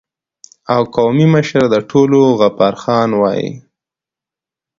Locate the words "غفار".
2.39-2.73